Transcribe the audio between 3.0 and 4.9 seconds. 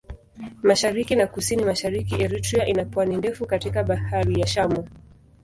ndefu katika Bahari ya Shamu.